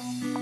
[0.00, 0.41] Música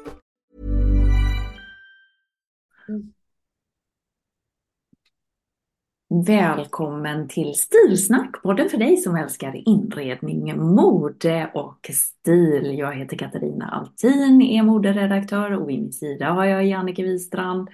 [6.13, 12.77] Välkommen till Stilsnack, podden för dig som älskar inredning, mode och stil.
[12.77, 17.69] Jag heter Katarina Altin, är moderedaktör och vid min sida har jag Jannike Wistrand,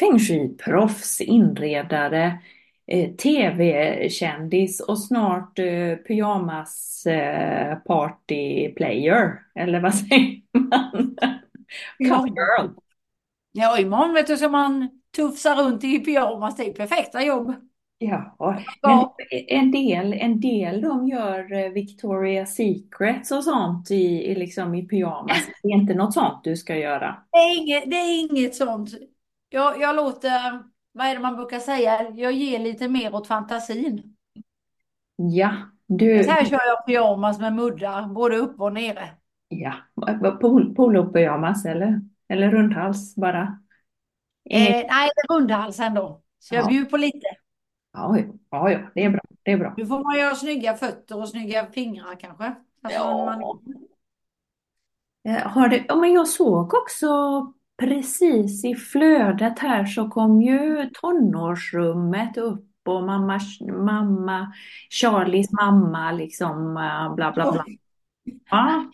[0.00, 2.38] feng shui-proffs, inredare,
[2.86, 11.16] eh, tv-kändis och snart eh, pyjamas eh, party player, eller vad säger man?
[11.98, 12.26] Ja.
[12.26, 12.70] Girl.
[13.52, 16.56] Ja, imorgon vet du ska man tufsa runt i pyjamas.
[16.56, 17.69] Det är perfekta jobb.
[18.02, 18.36] Ja,
[18.82, 19.06] men
[19.48, 24.88] en del, en del de gör eh, Victoria's Secrets och sånt i, i, liksom i
[24.88, 25.38] pyjamas.
[25.62, 27.16] Det är inte något sånt du ska göra.
[27.32, 28.90] Det är inget, det är inget sånt.
[29.48, 32.10] Jag, jag låter, vad är det man brukar säga?
[32.10, 34.16] Jag ger lite mer åt fantasin.
[35.16, 35.52] Ja,
[35.86, 39.08] du, Så här kör jag pyjamas med muddar, både upp och nere.
[39.48, 39.72] ja,
[40.40, 43.58] pol, polopyjamas eller, eller rundhals bara.
[44.50, 46.22] Eh, nej, rundhals ändå.
[46.38, 46.68] Så jag Ja.
[46.68, 47.26] bjuder på lite.
[47.92, 48.16] Ja,
[48.50, 49.74] ja, ja, det är bra, det är bra.
[49.76, 52.54] Nu får man göra snygga fötter och snygga fingrar kanske.
[52.82, 53.60] Alltså, man,
[55.28, 57.08] Eh, Har du, ja, men jag såg också
[57.78, 63.40] precis i flödet här så kom ju tonårsrummet upp och mamma,
[63.72, 64.52] mamma,
[64.90, 67.64] Charlies mamma liksom eh, bla bla bla.
[68.50, 68.90] Ja,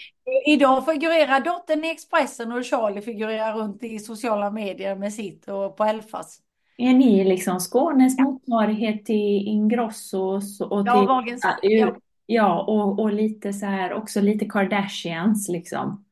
[0.47, 5.77] Idag figurerar dottern i Expressen och Charlie figurerar runt i sociala medier med sitt och
[5.77, 6.41] på Elfas.
[6.77, 13.13] Är ni liksom Skånes motsvarighet till Ingrossos och Ja, till, Wahlgrens ja, ja och, och
[13.13, 16.05] lite så här också lite Kardashians liksom.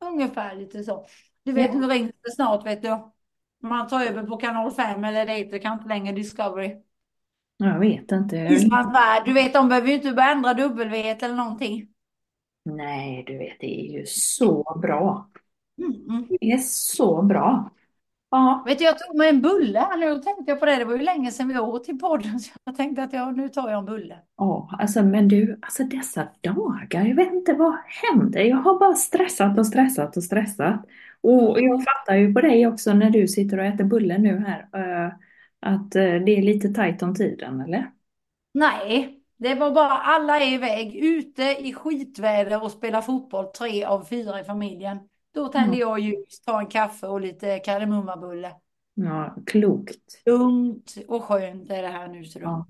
[0.00, 1.06] Ungefär lite så.
[1.42, 1.80] Du vet, Ja.
[1.80, 3.12] nu ringer det snart, vet du.
[3.62, 6.82] Man tar över på kanal 5 eller det heter kan inte längre Discovery.
[7.56, 8.36] Jag vet inte.
[8.36, 11.88] Islands du vet, de behöver ju inte börja ändra W eller någonting.
[12.64, 15.30] Nej, du vet, det är ju så bra.
[15.78, 16.28] Mm, mm.
[16.28, 17.70] Det är så bra.
[18.30, 20.76] Ja, Vet du, jag tog mig en bulle här nu och tänkte jag på det.
[20.76, 23.48] Det var ju länge sedan vi åt till podden så jag tänkte att ja, nu
[23.48, 24.18] tar jag en bulle.
[24.36, 28.40] Ja, alltså men du, alltså dessa dagar, jag vet inte vad händer.
[28.40, 30.84] Jag har bara stressat och stressat och stressat.
[31.20, 34.60] Och jag fattar ju på dig också när du sitter och äter bulle nu här,
[35.06, 35.12] eh,
[35.60, 37.90] att eh, det är lite tajt om tiden, eller?
[38.54, 44.04] Nej, det var bara alla är iväg ute i skitväder och spelar fotboll, tre av
[44.04, 44.98] fyra i familjen.
[45.38, 45.78] Då tänder Mm.
[45.80, 48.52] jag ljus, tar en kaffe och lite kardemummabulle.
[48.94, 50.22] Ja, klokt.
[50.26, 52.24] Lugnt och skönt är det här nu.
[52.24, 52.38] Så.
[52.42, 52.66] Ja.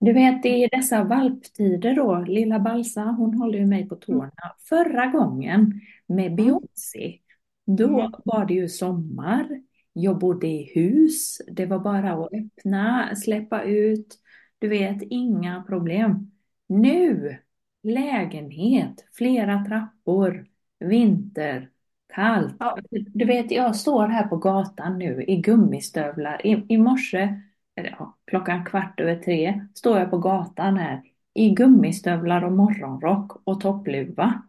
[0.00, 4.32] Du vet, i dessa valptider då, lilla Balsa, hon håller ju mig på tårna.
[4.68, 7.18] Förra gången med Beyoncé,
[7.66, 8.12] då Mm.
[8.24, 9.62] var det ju sommar.
[9.92, 11.40] Jag bodde i hus.
[11.50, 14.18] Det var bara att öppna, släppa ut.
[14.58, 16.30] Du vet, inga problem.
[16.66, 17.38] Nu,
[17.82, 20.46] lägenhet, flera trappor,
[20.80, 21.70] vinter,
[22.14, 22.56] kallt.
[22.58, 22.78] Ja.
[22.90, 26.46] Du vet, jag står här på gatan nu i gummistövlar.
[26.46, 27.40] I, i morse,
[27.76, 31.02] eller ja, klockan kvart över tre, står jag på gatan här
[31.34, 34.42] i gummistövlar och morgonrock och toppluva.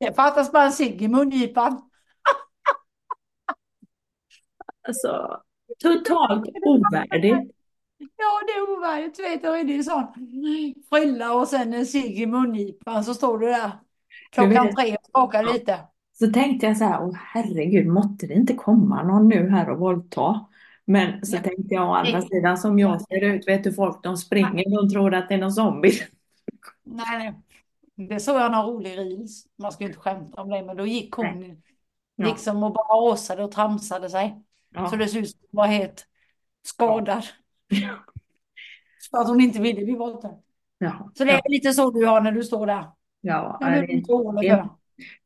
[0.00, 1.90] Det fattas bara en cigg i mungipan.
[4.88, 5.42] Alltså,
[5.82, 7.54] totalt ovärdigt.
[7.98, 9.16] Ja, det är ovärdigt.
[9.16, 10.06] Du vet, då är det ju sån
[10.88, 13.70] frilla och sen en cigg i mungipan så står du där
[14.30, 15.78] klockan vet- tre och skakar lite.
[16.22, 19.78] Så tänkte jag så här, åh herregud, måtte det inte komma någon nu här och
[19.78, 20.46] våldta.
[20.84, 21.40] Men så Ja.
[21.42, 22.28] tänkte jag å andra Nej.
[22.28, 25.38] sidan, som jag ser ut, vet du folk, de springer, de tror att det är
[25.38, 25.92] någon zombie.
[26.84, 27.34] Nej, nej.
[28.08, 29.46] Det såg jag någon rolig reels.
[29.58, 31.56] Man ska ju inte skämta om det, men då gick hon
[32.16, 32.26] Ja.
[32.26, 34.42] liksom och bara åsade och tramsade sig.
[34.74, 34.86] Ja.
[34.86, 36.06] Så det såg ut som hon var helt
[36.62, 37.24] skadad.
[39.10, 40.36] För att hon inte ville bli våldtagen.
[40.78, 41.10] Ja.
[41.14, 42.84] Så det är lite så du har när du står där.
[43.20, 44.68] Ja, Ja, det är det,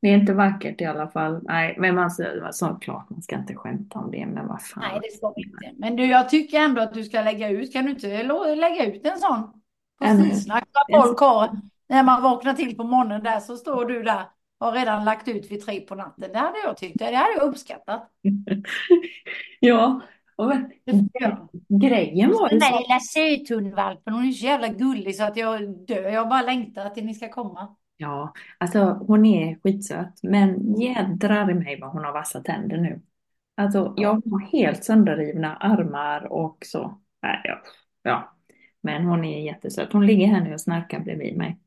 [0.00, 1.40] det, är inte vackert i alla fall.
[1.42, 2.10] Nej, men man,
[2.52, 4.84] såklart, man ska inte skämta om det, men vad fan.
[4.92, 5.72] Nej, det ska vi inte.
[5.76, 7.72] Men du, jag tycker ändå att du ska lägga ut.
[7.72, 8.22] Kan du inte
[8.54, 9.42] lägga ut en sån
[9.98, 10.06] på?
[10.34, 14.24] Så folk har, när man vaknar till på morgonen där så står du där
[14.60, 16.32] har redan lagt ut vid tre på natten.
[16.32, 16.98] Det hade jag tyckt.
[16.98, 18.10] Det hade jag uppskattat.
[19.60, 20.00] Ja,
[20.36, 20.52] och
[21.80, 22.74] grejen var ju Den så.
[22.74, 26.08] där lilla söthundvalpen, hon är så jävla gullig så att jag dör.
[26.08, 27.76] Jag bara längtar till ni ska komma.
[27.96, 33.00] Ja, alltså hon är skitsöt, men jädrar i mig vad hon har vassa tänder nu.
[33.54, 37.00] Alltså jag har helt sönderrivna armar och så.
[37.22, 37.58] Nej, ja,
[38.02, 38.32] ja.
[38.80, 39.92] Men hon är jättesöt.
[39.92, 41.58] Hon ligger här nu och snarkar bredvid mig.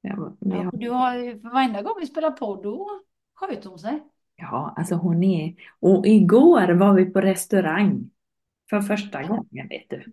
[0.00, 2.88] Ja, vi Ja, har- du har ju, varenda gång vi spelar podd då
[3.34, 4.02] sköter hon sig.
[4.36, 5.54] Ja, alltså hon är...
[5.80, 8.10] Och igår var vi på restaurang.
[8.70, 10.04] För första gången, vet du.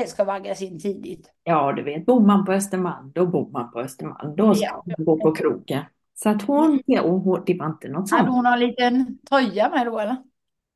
[0.00, 1.30] Det ska vaggas in tidigt.
[1.44, 4.36] Ja, du vet, bor man på Östermalm, då bor man på Östermalm.
[4.36, 4.84] Då ska Ja.
[4.86, 5.82] man gå på krogen.
[6.14, 8.28] Så att hon, och hon, det var inte något Hade sånt.
[8.34, 10.16] hon någon liten tröja med då eller?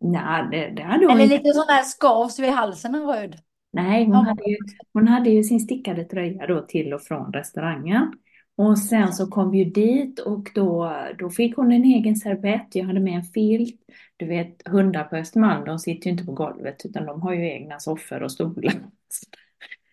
[0.01, 1.37] Nej, det, det hade hon Eller inte.
[1.37, 3.37] lite sån där skavs vid halsen en röd.
[3.73, 4.19] Nej, hon Ja.
[4.21, 4.57] hade ju,
[4.93, 8.13] hon hade ju sin stickade tröja då till och från restaurangen.
[8.57, 12.67] Och sen så kom vi ju dit och då, då fick hon en egen servett.
[12.73, 13.81] Jag hade med en filt.
[14.17, 17.51] Du vet, hundar på Östermalm, de sitter ju inte på golvet utan de har ju
[17.53, 18.73] egna soffor och stolar.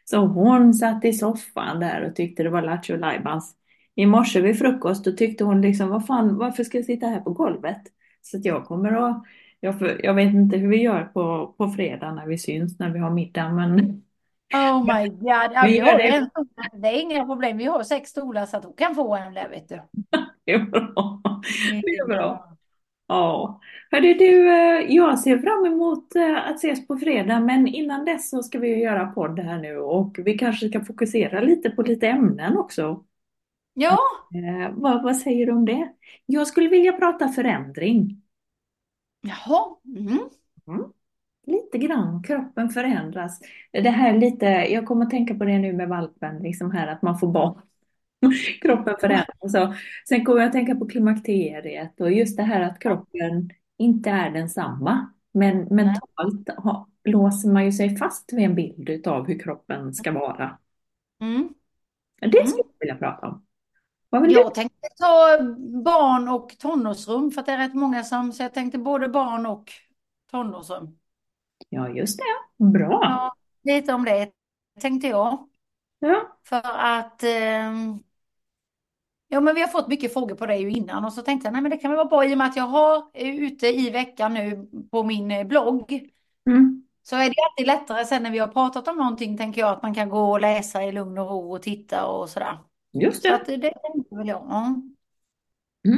[0.05, 3.55] Så hon satt i soffan där och tyckte det var lattjo lajbans.
[3.95, 7.21] I morse vid frukost då tyckte hon liksom, vad fan, varför ska jag sitta här
[7.21, 7.81] på golvet?
[8.21, 9.23] Så att jag kommer att,
[9.59, 12.99] jag, jag vet inte hur vi gör på, på fredag när vi syns, när vi
[12.99, 14.01] har middag, men
[14.53, 15.51] Oh my god.
[15.53, 16.07] Ja, Vi vi har det.
[16.07, 16.29] en.
[16.81, 17.57] Det är inga problem.
[17.57, 19.81] Vi har sex stolar så att hon kan få en där vet du.
[20.45, 21.21] det är bra.
[21.81, 22.54] Det är bra.
[23.07, 23.59] Ja,
[23.91, 28.29] hörde du, eh, jag ser fram emot eh, att ses på fredag, men innan dess
[28.29, 31.81] så ska vi ju göra podd här nu och vi kanske ska fokusera lite på
[31.81, 33.05] lite ämnen också.
[33.73, 33.97] Ja,
[34.35, 35.93] Eh, vad, vad säger du om det?
[36.25, 38.21] Jag skulle vilja prata förändring.
[39.21, 39.75] jaha.
[39.97, 40.29] Mm.
[41.47, 43.39] Lite grann, kroppen förändras.
[43.71, 46.87] Det här är lite, jag kommer att tänka på det nu med valpen, liksom här
[46.87, 47.61] att man får barn.
[48.61, 49.51] Kroppen förändras.
[49.51, 49.73] Så,
[50.09, 54.31] sen kommer jag att tänka på klimakteriet och just det här att kroppen inte är
[54.31, 55.11] densamma.
[55.31, 60.11] Men mentalt ha, låser man ju sig fast vid en bild av hur kroppen ska
[60.11, 60.57] vara.
[61.21, 61.49] Mm.
[62.21, 63.45] Det skulle jag vilja prata om.
[64.09, 65.43] Jag tänkte ta
[65.83, 69.45] barn och tonårsrum för att det är rätt många som, så jag tänkte både barn
[69.45, 69.71] och
[70.31, 70.97] tonårsrum.
[71.69, 72.63] Ja, just det.
[72.65, 72.99] Bra.
[73.01, 74.31] Ja, lite om det
[74.79, 75.49] tänkte jag.
[75.99, 76.37] Ja.
[76.43, 77.99] För att ehm,
[79.35, 81.53] Ja, men vi har fått mycket frågor på det ju innan och så tänkte jag,
[81.53, 83.67] nej men det kan väl vara bra i och med att jag har eh, ute
[83.67, 86.09] i veckan nu på min eh, blogg.
[86.49, 86.83] Mm.
[87.03, 89.83] Så är det alltid lättare sen när vi har pratat om någonting, tänker jag, att
[89.83, 92.57] man kan gå och läsa i lugn och ro och titta och sådär.
[92.93, 93.35] Just Så det.
[93.35, 94.47] att det det tänkte väl jag.
[94.49, 94.65] Ja.
[95.87, 95.97] Mm.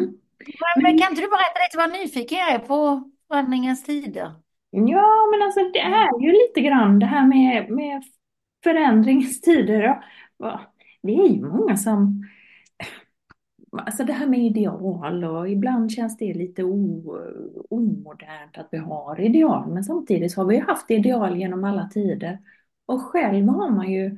[0.75, 4.31] Men, men kan inte du berätta lite vad nyfiken jag är på förändringens tider?
[4.69, 8.03] Ja, men alltså det är ju lite grann det här med, med
[8.63, 10.03] förändringens tider.
[11.03, 12.23] Det är ju många som...
[13.79, 17.17] Alltså det här med ideal och ibland känns det lite o,
[17.69, 19.69] omodernt att vi har ideal.
[19.73, 22.39] Men samtidigt har vi ju haft ideal genom alla tider.
[22.85, 24.17] Och själv har man ju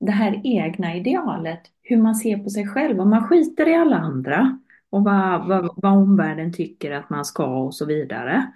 [0.00, 3.00] det här egna idealet, hur man ser på sig själv.
[3.00, 4.58] Och man skiter i alla andra
[4.90, 8.52] och vad, vad, vad omvärlden tycker att man ska och så vidare.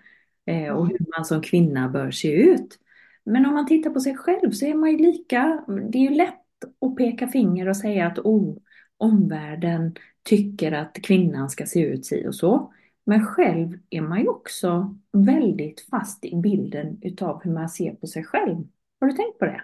[0.46, 2.78] Eh, och hur man som kvinna bör se ut.
[3.24, 6.16] Men om man tittar på sig själv så är man ju lika, det är ju
[6.16, 6.34] lätt
[6.80, 8.56] att peka finger och säga att oh,
[8.96, 12.72] omvärlden tycker att kvinnan ska se ut si och så.
[13.04, 18.06] Men själv är man ju också väldigt fast i bilden utav hur man ser på
[18.06, 18.56] sig själv.
[19.00, 19.62] Har du tänkt på det?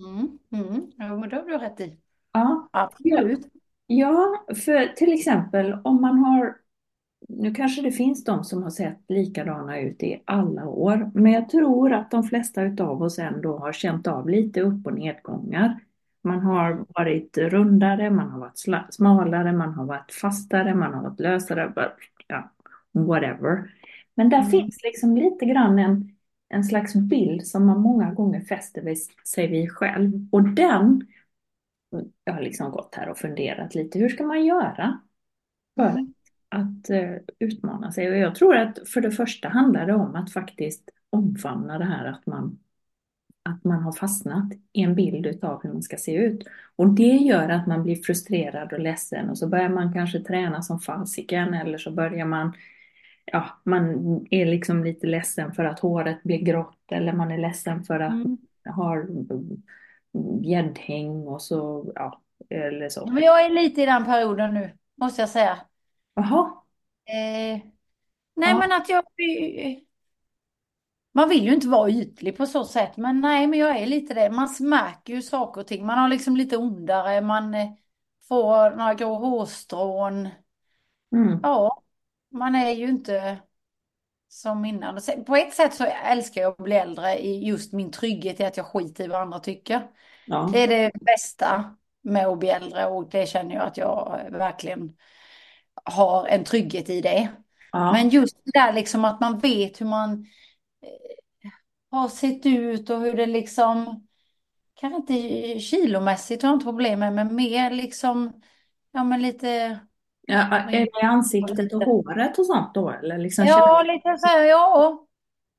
[0.00, 0.92] Mm, mm.
[0.96, 1.96] Ja, men det har du rätt i.
[2.32, 3.46] Ja, Absolut.
[3.86, 6.56] Ja, för till exempel om man har,
[7.28, 11.48] nu kanske det finns de som har sett likadana ut i alla år, men jag
[11.48, 15.80] tror att de flesta utav oss ändå har känt av lite upp och nedgångar.
[16.22, 18.58] Man har varit rundare, man har varit
[18.94, 21.72] smalare, man har varit fastare, man har varit lösare,
[22.26, 22.50] ja,
[22.92, 23.70] whatever.
[24.14, 24.50] Men där Mm.
[24.50, 26.16] finns liksom lite grann en,
[26.48, 30.28] en slags bild som man många gånger fäster vid, sig vid själv.
[30.32, 31.06] Och den
[32.24, 35.00] jag har liksom gått här och funderat lite, hur ska man göra
[35.76, 36.14] för Mm.
[36.48, 38.10] att eh, utmana sig.
[38.10, 42.04] Och jag tror att för det första handlar det om att faktiskt omfamna det här
[42.06, 42.58] att man,
[43.42, 46.44] att man har fastnat i en bild av hur man ska se ut.
[46.76, 50.62] Och det gör att man blir frustrerad och ledsen och så börjar man kanske träna
[50.62, 52.52] som fasiken eller så börjar man
[53.32, 53.86] Ja, man
[54.30, 58.12] är liksom lite ledsen för att håret blir grått eller man är ledsen för att
[58.12, 58.38] Mm.
[58.64, 59.06] man har
[60.42, 62.20] gäddhäng och så, ja,
[62.50, 63.06] eller så.
[63.06, 65.58] Men jag är lite i den perioden nu, måste jag säga.
[66.14, 66.52] Jaha,
[67.06, 67.60] Eh,
[68.36, 68.58] nej, Ja.
[68.58, 69.04] men att jag...
[71.12, 74.14] Man vill ju inte vara ytlig på så sätt, men nej, men jag är lite
[74.14, 74.30] det.
[74.30, 75.86] Man märker ju saker och ting.
[75.86, 77.70] Man har liksom lite ondare, man eh,
[78.28, 80.28] får några grå hårstrån.
[81.12, 81.40] mm.
[81.42, 81.82] Ja,
[82.30, 83.38] man är ju inte
[84.28, 84.98] som innan.
[85.26, 88.56] På ett sätt så älskar jag att bli äldre i just min trygghet i att
[88.56, 89.86] jag skiter i vad andra tycker.
[90.26, 90.50] Ja.
[90.52, 94.96] Det är det bästa med att bli äldre och det känner jag att jag verkligen
[95.84, 97.28] har en trygghet i det.
[97.72, 97.92] Ja.
[97.92, 100.26] Men just det där liksom att man vet hur man eh,
[101.90, 104.06] har sett ut och hur det liksom,
[104.74, 108.32] kanske inte kilomässigt har jag inte problem med, men mer liksom,
[108.92, 109.80] ja men lite,
[110.26, 112.90] Ja, är det ansiktet och håret och sånt då?
[112.90, 115.06] Eller liksom ja lite så här, ja.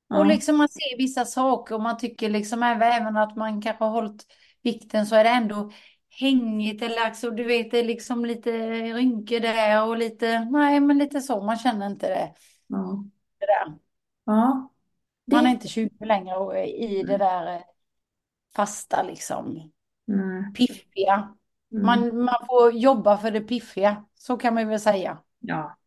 [0.07, 0.19] Ja.
[0.19, 3.83] Och liksom man ser vissa saker och man tycker liksom även, även att man kanske
[3.83, 4.25] har hållit
[4.61, 5.71] vikten så är det ändå
[6.19, 10.97] hängigt eller alltså, du vet det är liksom lite rynkor där och lite, nej men
[10.97, 12.33] lite så, man känner inte det,
[12.67, 13.05] Ja.
[13.39, 13.77] det där.
[14.25, 14.70] Ja.
[15.25, 17.61] Man är inte 20 längre och är i det där eh,
[18.55, 19.71] fasta liksom,
[20.05, 20.53] Nej.
[20.53, 21.35] piffiga.
[21.71, 21.85] Mm.
[21.85, 25.17] Man, man får jobba för det piffiga, så kan man väl säga.
[25.39, 25.77] Ja.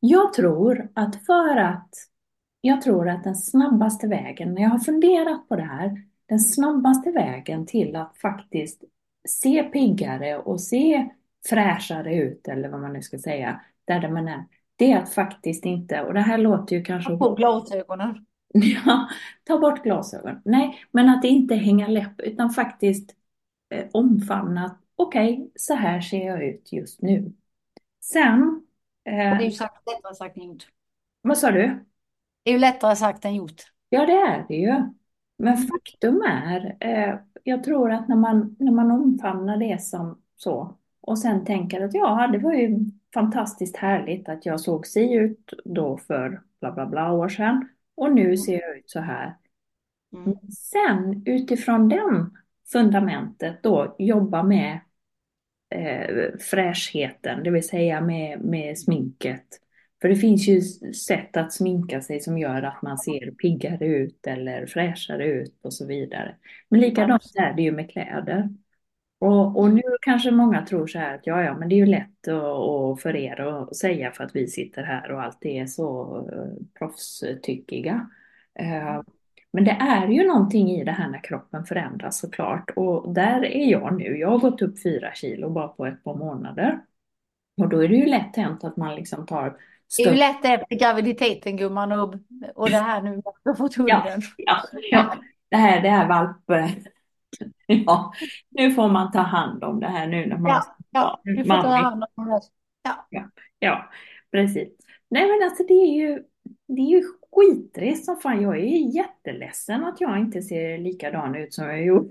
[0.00, 1.94] Jag tror att för att
[2.60, 7.10] jag tror att den snabbaste vägen, när jag har funderat på det här, den snabbaste
[7.10, 8.84] vägen till att faktiskt
[9.28, 11.10] se piggare och se
[11.48, 14.44] fräschare ut, eller vad man nu ska säga, där man är,
[14.76, 18.26] det är att faktiskt inte, och det här låter ju kanske På glasögonen.
[18.86, 19.08] Ja,
[19.44, 20.40] ta bort glasögon.
[20.44, 23.16] Nej, men att inte hänga läpp utan faktiskt
[23.70, 27.32] eh, omfamna att okej, så här ser jag ut just nu.
[28.00, 28.66] Sen,
[29.38, 30.66] Det är eh, ju sagt, lättare sagt än gjort.
[31.22, 31.84] vad sa du?
[32.44, 33.62] Det är ju lättare sagt än gjort.
[33.88, 34.74] Ja, det är det ju.
[35.38, 40.76] Men faktum är, eh, jag tror att när man, när man omfamnar det som så
[41.00, 42.78] och sen tänker att ja, det var ju
[43.14, 47.68] fantastiskt härligt att jag såg si ut då för bla bla bla år sedan
[48.00, 49.36] och nu ser jag ut så här.
[50.16, 50.38] Mm.
[50.50, 52.30] Sen utifrån den
[52.72, 54.80] fundamentet då jobba med
[55.74, 59.46] eh, fräschheten, det vill säga med, med sminket.
[60.00, 60.60] För det finns ju
[60.92, 65.72] sätt att sminka sig som gör att man ser piggare ut eller fräschare ut och
[65.72, 66.36] så vidare.
[66.68, 68.48] Men likadant är det ju med kläder.
[69.20, 71.86] Och, och nu kanske många tror så här att ja, ja, men det är ju
[71.86, 75.66] lätt att, att för er att säga för att vi sitter här och alltid är
[75.66, 78.10] så eh, proffstyckiga.
[78.54, 79.02] Eh,
[79.52, 82.70] men det är ju någonting i det här när kroppen förändras såklart.
[82.76, 84.18] Och där är jag nu.
[84.18, 86.80] Jag har gått upp fyra kilo bara på ett par månader.
[87.62, 89.56] Och då är det ju lätt hänt att man liksom tar
[89.96, 92.14] Det är ju lätt efter graviditeten gumman och,
[92.54, 94.22] och det här nu med att du har fått Ja, hunden.
[94.36, 95.16] ja, ja.
[95.48, 96.70] Det här, det här valp...
[97.66, 98.12] Ja,
[98.50, 100.50] nu får man ta hand om det här nu när man...
[100.50, 102.40] Ja, ja, du får man- ta hand om det.
[103.58, 103.90] Ja,
[104.32, 104.68] precis.
[105.10, 106.22] Nej men alltså det är ju,
[106.68, 108.42] det är ju skittrist som fan.
[108.42, 112.10] Jag är jätteledsen att jag inte ser likadan ut som jag gjorde,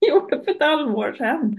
[0.44, 1.56] för ett halvår sedan.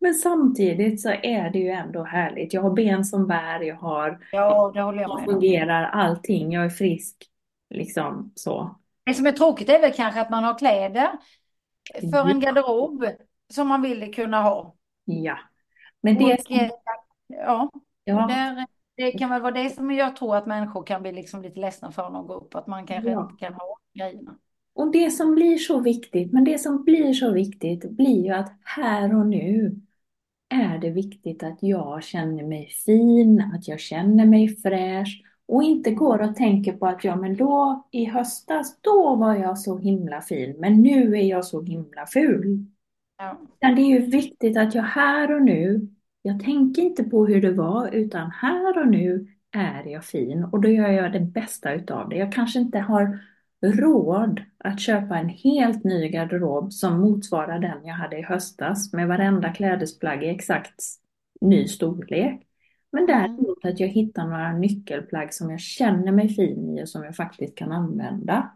[0.00, 2.54] Men samtidigt så är det ju ändå härligt.
[2.54, 5.32] Jag har ben som bär, jag har, Ja, det håller jag med om.
[5.32, 7.16] fungerar, allting, jag är frisk.
[7.74, 8.76] Liksom så.
[9.06, 11.08] Det som är tråkigt är väl kanske att man har kläder
[12.12, 13.04] för en garderob
[13.54, 14.76] som man vill kunna ha.
[15.04, 15.38] Ja.
[16.02, 16.70] Men det Och, som, eh,
[17.28, 17.70] ja,
[18.04, 18.66] ja, där,
[18.96, 21.92] det kan väl vara det som jag tror att människor kan bli liksom lite ledsna
[21.92, 23.22] för när de går upp, att man kanske Ja.
[23.22, 24.38] inte kan ha grejerna.
[24.74, 28.52] Och det som blir så viktigt, men det som blir så viktigt blir ju att
[28.64, 29.80] här och nu
[30.48, 35.90] är det viktigt att jag känner mig fin, att jag känner mig fräsch och inte
[35.90, 40.20] går och tänker på att ja men då i höstas, då var jag så himla
[40.20, 42.66] fin, men nu är jag så himla ful.
[43.18, 43.38] Ja.
[43.60, 45.88] Det är ju viktigt att jag här och nu,
[46.22, 50.60] jag tänker inte på hur det var, utan här och nu är jag fin och
[50.60, 52.16] då gör jag det bästa utav det.
[52.16, 53.18] Jag kanske inte har
[53.62, 59.08] råd att köpa en helt ny garderob som motsvarar den jag hade i höstas med
[59.08, 60.82] varenda klädesplagg i exakt
[61.40, 62.42] ny storlek.
[62.92, 67.04] Men däremot att jag hittar några nyckelplagg som jag känner mig fin i och som
[67.04, 68.50] jag faktiskt kan använda.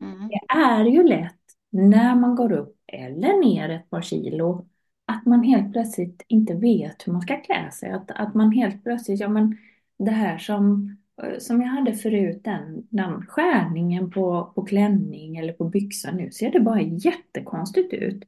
[0.00, 0.28] Mm.
[0.28, 1.34] Det är ju lätt
[1.70, 4.66] när man går upp eller ner ett par kilo
[5.06, 7.90] att man helt plötsligt inte vet hur man ska klä sig.
[7.90, 9.56] Att, att man helt plötsligt, ja men
[9.98, 15.52] det här som, eh, som jag hade förut, den, den skärningen på, på klänning eller
[15.52, 18.24] på byxa nu ser det bara jättekonstigt ut.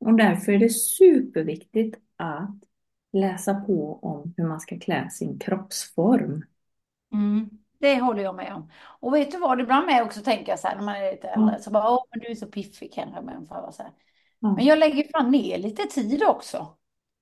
[0.00, 2.56] Och därför är det superviktigt att
[3.12, 6.44] läsa på om hur man ska klä sin kroppsform.
[7.12, 7.50] Mm,
[7.80, 8.70] det håller jag med om.
[9.00, 11.58] Och vet du vad, ibland med också tänka så här när man är lite äldre,
[11.60, 13.82] så bara, åh, men du är så piffig kanske, men, för så.
[14.38, 14.52] Ja.
[14.52, 16.76] men jag lägger fan ner lite tid också.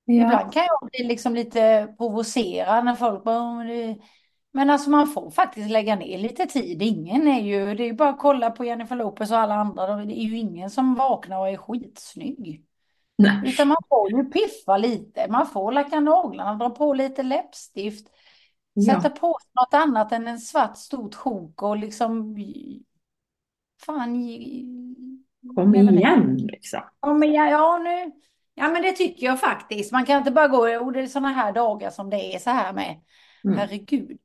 [0.04, 0.14] Ja.
[0.14, 3.98] Ibland kan jag bli liksom lite provocerad när folk bara, "Åh, men det...
[4.52, 6.82] Men alltså man får faktiskt lägga ner lite tid.
[6.82, 9.96] Ingen är ju, det är ju bara att kolla på Jennifer Lopez och alla andra.
[9.96, 12.64] Det är ju ingen som vaknar och är skitsnygg.
[13.22, 13.40] Nej.
[13.44, 15.26] Utan man får ju piffa lite.
[15.28, 18.08] Man får lacka naglarna, dra på lite läppstift.
[18.72, 18.94] Ja.
[18.94, 22.36] Sätta på något annat än en svart stort sjok och liksom...
[23.82, 24.14] Fan...
[25.54, 26.80] Kom igen liksom.
[27.00, 28.12] Ja, men ja, nu...
[28.54, 29.92] Ja, men det tycker jag faktiskt.
[29.92, 32.50] Man kan inte bara gå och det är sådana här dagar som det är så
[32.50, 33.00] här med.
[33.44, 33.58] Mm.
[33.58, 34.18] Herregud.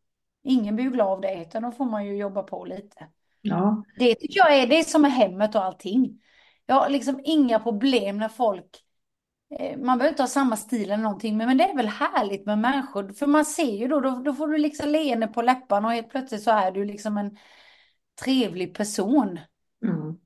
[0.43, 3.07] Ingen blir glad av det, utan då får man ju jobba på lite.
[3.41, 3.83] Ja.
[3.99, 6.21] Det tycker jag är det som är hemmet och allting.
[6.65, 8.84] Jag har liksom inga problem när folk
[9.77, 12.59] man behöver inte ha samma stil eller någonting, men men det är väl härligt med
[12.59, 13.13] människor.
[13.13, 16.09] För man ser ju då, då, då får du liksom leende på läpparna och helt
[16.09, 17.37] plötsligt så är du liksom en
[18.23, 19.39] trevlig person.
[19.83, 20.17] Mm.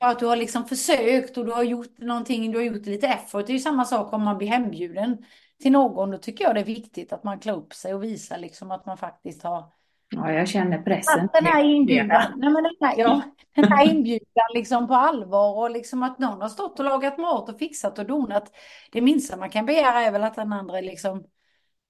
[0.00, 3.46] Att du har liksom försökt och du har gjort någonting, du har gjort lite effort.
[3.46, 5.24] Det är ju samma sak om man blir hembjuden
[5.62, 6.10] till någon.
[6.10, 8.86] Då tycker jag det är viktigt att man klär upp sig och visar liksom att
[8.86, 9.72] man faktiskt har
[10.10, 11.24] Ja, jag känner pressen.
[11.24, 13.22] att den här inbjudan, nej men den här, ja,
[13.54, 17.48] den här inbjudan liksom på allvar och liksom att någon har stått och lagat mat
[17.48, 18.52] och fixat och donat.
[18.92, 21.24] Det minsta man kan begära är väl att den andra liksom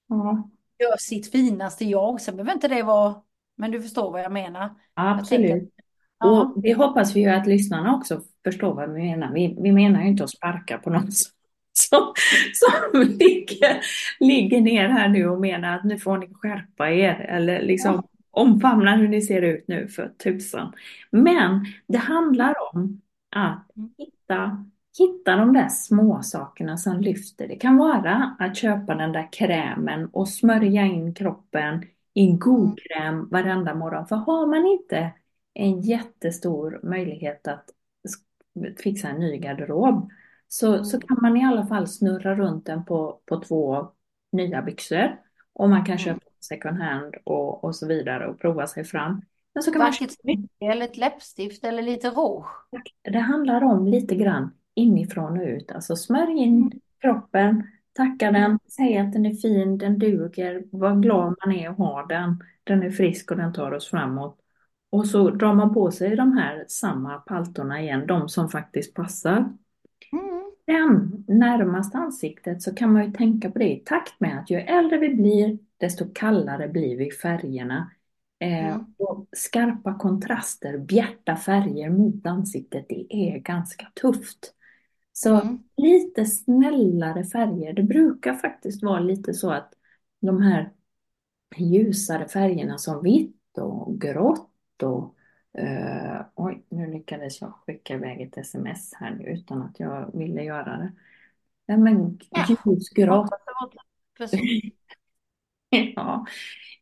[0.09, 0.49] Ja,
[0.79, 2.21] gör sitt finaste jag.
[2.21, 3.15] Sen behöver inte det vara,
[3.57, 4.71] men du förstår vad jag menar.
[4.95, 5.75] Jag tänker- absolut.
[6.21, 6.41] Ja.
[6.43, 9.33] Och det hoppas vi ju att lyssnarna också förstår vad vi menar.
[9.33, 11.33] Vi, vi menar ju inte att sparka på någon som,
[11.91, 12.15] som,
[12.55, 13.81] som ligger,
[14.21, 18.97] ligger ner här nu och menar att nu får ni skärpa er eller liksom omfamna
[18.97, 20.73] hur ni ser ut nu för tusan.
[21.11, 23.01] Men det handlar om
[23.37, 23.67] att
[23.99, 24.67] hitta,
[24.99, 27.49] hitta de där små sakerna som lyfter.
[27.49, 33.29] Det kan vara att köpa den där krämen och smörja in kroppen i god kräm
[33.29, 34.07] varenda morgon.
[34.07, 35.11] För har man inte
[35.55, 37.65] en jättestor möjlighet att
[38.83, 40.11] fixa en ny garderob
[40.49, 43.89] så, så kan man i alla fall snurra runt den på, på två
[44.33, 45.21] nya byxor.
[45.53, 49.23] Och man kan köpa second hand och, och så vidare och prova sig fram.
[49.55, 52.47] Men så kan man Vackert smycke eller ett läppstift eller lite rouge.
[53.03, 55.73] det handlar om lite grann inifrån och ut.
[55.73, 61.35] Alltså smörj in kroppen, tacka den, säg att den är fin, den duger, vad glad
[61.45, 62.43] man är att ha den.
[62.65, 64.39] Den är frisk och den tar oss framåt.
[64.91, 69.37] Och så drar man på sig de här samma paltorna igen, de som faktiskt passar.
[70.13, 70.38] Mm.
[70.69, 74.57] Sen närmast ansiktet så kan man ju tänka på det i takt med att ju
[74.61, 77.91] äldre vi blir, desto kallare blir vi färgerna.
[78.39, 78.95] Eh, Mm.
[78.99, 84.55] och skarpa kontraster, bjärta färger mot ansiktet, det är ganska tufft.
[85.13, 85.59] Så Mm.
[85.77, 89.75] lite snällare färger, det brukar faktiskt vara lite så att
[90.21, 90.73] de här
[91.57, 95.15] ljusare färgerna som vitt och grått och
[95.59, 100.43] eh, oj, nu lyckades jag skicka iväg ett sms här nu utan att jag ville
[100.43, 100.93] göra det.
[101.67, 102.45] Ja, men Ja.
[102.67, 103.31] ljusgrått.
[105.97, 106.27] Ja,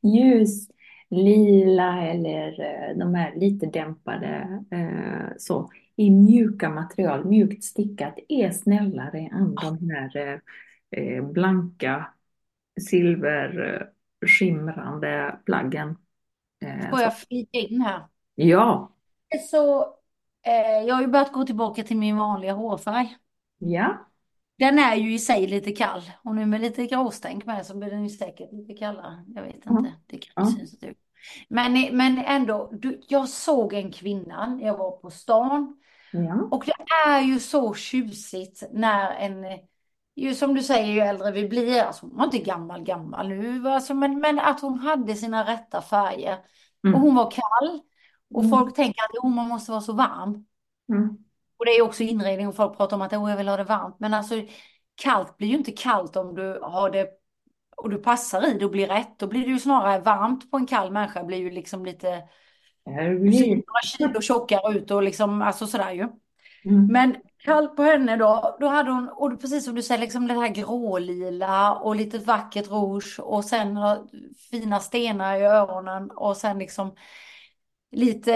[0.02, 0.68] ljus,
[1.10, 8.50] lila eller eh, de här lite dämpade eh, så i mjuka material, mjukt stickat är
[8.50, 10.40] snällare än de här
[10.90, 12.12] eh, blanka
[12.90, 15.96] silverskimrande plaggen.
[16.90, 18.04] Får jag flika in här?
[18.36, 18.90] Ja,
[19.50, 19.82] Så,
[20.42, 23.16] eh, jag har ju börjat gå tillbaka till min vanliga hårfärg.
[23.60, 24.06] ja,
[24.58, 26.02] Den är ju i sig lite kall.
[26.24, 29.24] Och nu med lite gråstänk med så blir den ju säkert lite kallare.
[29.34, 30.44] Jag vet inte, det Ja.
[30.44, 30.98] syns inte ut.
[31.48, 35.76] Men, men ändå, du, jag såg en kvinna, jag var på stan.
[36.12, 36.72] Ja, och det
[37.08, 39.46] är ju så tjusigt när en,
[40.16, 43.28] ju som du säger, ju äldre vi blir, alltså hon var inte gammal gammal.
[43.28, 46.38] Nu, alltså, men, men att hon hade sina rätta färger.
[46.90, 47.80] Och mm, hon var kall
[48.32, 48.50] och Mm.
[48.50, 50.46] folk tänker att oh, man måste vara så varm.
[50.88, 51.16] mm,
[51.58, 53.64] Och det är också inredning och folk pratar om att oh, jag vill ha det
[53.64, 53.96] varmt.
[54.00, 54.34] Men alltså
[54.94, 57.08] kallt blir ju inte kallt om du har det
[57.76, 59.18] och du passar i det och blir rätt.
[59.18, 62.28] Då blir det ju snarare varmt på en kall människa blir ju liksom lite
[63.26, 66.08] det några kilo tjockare ut och liksom alltså sådär ju.
[66.64, 70.26] mm, Men kallt på henne då, då hade hon, och precis som du säger, liksom
[70.28, 73.78] det här grålila och lite vackert rouge och sen
[74.50, 76.96] fina stenar i öronen och sen liksom
[77.92, 78.34] lite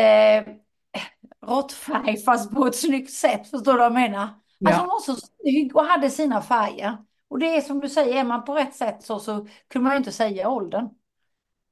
[0.92, 1.02] eh,
[1.46, 4.22] råttfärg fast på ett snyggt sätt, förstår du vad jag menar?
[4.22, 4.76] Alltså Ja.
[4.80, 6.96] hon var så snygg och hade sina färger.
[7.28, 9.92] Och det är som du säger, är man på rätt sätt så, så kunde man
[9.92, 10.88] ju inte säga åldern.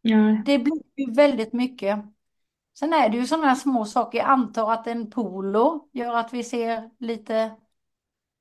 [0.03, 1.99] Ja, Det blir ju väldigt mycket.
[2.79, 4.19] Sen är det ju sådana små saker.
[4.19, 7.51] Jag antar att en polo gör att vi ser lite,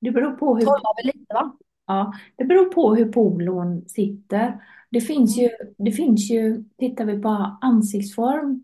[0.00, 0.66] det beror på hur
[1.02, 1.56] vi lite va?
[1.86, 4.64] Ja, det beror på hur polon sitter.
[4.90, 8.62] Det finns ju, det finns ju, tittar vi på ansiktsform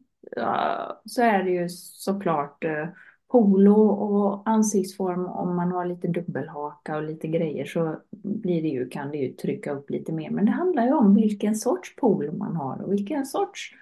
[1.05, 2.88] så är det ju såklart eh,
[3.29, 8.88] polo och ansiktsform om man har lite dubbelhaka och lite grejer så blir det ju,
[8.88, 10.31] kan det ju trycka upp lite mer.
[10.31, 13.75] Men det handlar ju om vilken sorts polo man har och vilken sorts,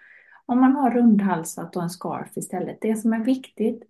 [0.46, 2.78] om man har rundhalsat och en scarf istället.
[2.80, 3.82] Det som är viktigt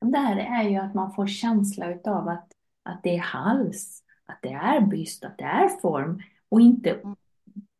[0.00, 4.52] där är ju att man får känsla utav att, att det är hals att det
[4.52, 7.00] är byst, att det är form och inte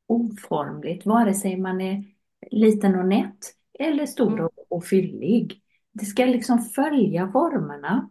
[0.06, 2.04] oformligt, vare sig man är
[2.50, 4.48] liten och nätt eller stor Mm.
[4.68, 5.62] och, fyllig.
[5.92, 8.10] Det ska liksom följa formerna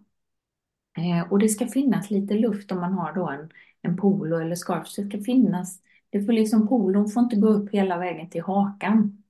[0.97, 3.49] eh, och det ska finnas lite luft om man har då en,
[3.81, 4.87] en polo eller scarf.
[4.87, 8.41] Så det ska finnas, det får liksom, polon får inte gå upp hela vägen till
[8.43, 9.23] hakan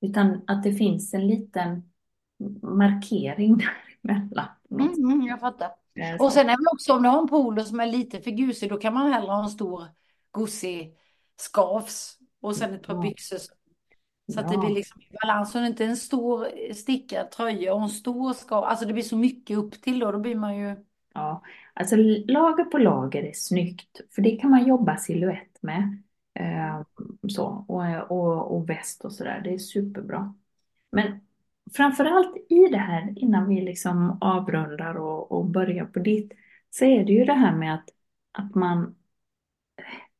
[0.00, 1.82] utan att det finns en liten
[2.62, 3.58] markering
[4.02, 4.48] däremellan.
[4.70, 5.68] Mm, mm, jag fattar.
[5.96, 6.20] sätt.
[6.20, 8.70] Och sen är det också om du har en polo som är lite för gusig,
[8.70, 9.84] då kan man hellre ha en stor
[10.30, 10.94] gosig
[11.36, 13.36] skavs och sen ett par byxor.
[13.38, 13.52] Så
[14.28, 14.60] så att det Ja.
[14.60, 15.54] blir liksom i balans.
[15.54, 18.64] Och inte en stor stickad tröja och en stor skav.
[18.64, 20.12] Alltså det blir så mycket upp till då.
[20.12, 20.76] Då blir man ju...
[21.14, 21.42] Ja,
[21.74, 26.02] alltså lager på lager är snyggt, för det kan man jobba silhuett med.
[26.34, 26.82] Eh,
[27.28, 30.34] så, och, och, och väst och sådär, det är superbra.
[30.92, 31.20] Men
[31.74, 36.32] framförallt i det här, innan vi liksom avrundar och, och börjar på ditt,
[36.70, 37.88] så är det ju det här med att,
[38.32, 38.94] att man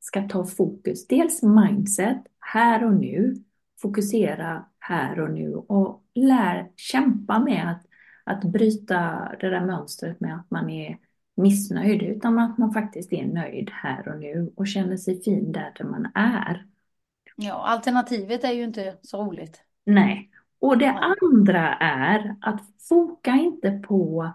[0.01, 1.07] ska ta fokus.
[1.07, 3.35] Dels mindset, här och nu,
[3.83, 7.87] fokusera här och nu och lär kämpa med att,
[8.25, 10.99] att bryta det där mönstret med att man är
[11.37, 15.73] missnöjd, utan att man faktiskt är nöjd här och nu och känner sig fin där,
[15.79, 16.67] där man är.
[17.37, 19.63] Ja, alternativet är ju inte så roligt.
[19.85, 20.31] Nej.
[20.61, 24.33] Och det andra är att foka inte på